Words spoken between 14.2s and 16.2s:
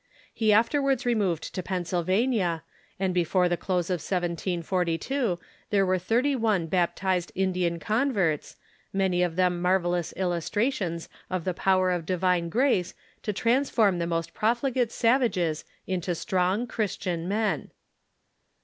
profligate savages into